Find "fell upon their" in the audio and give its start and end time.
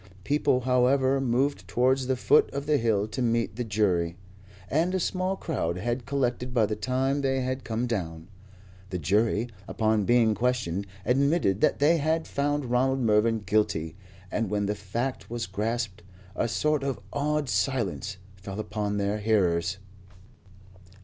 18.35-19.19